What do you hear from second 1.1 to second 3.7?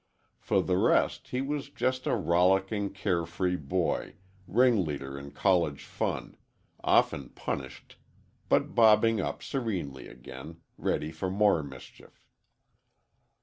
he was just a rollicking, care free